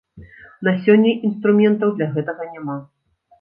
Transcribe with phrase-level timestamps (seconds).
[0.67, 2.81] На сёння інструментаў для гэтага няма.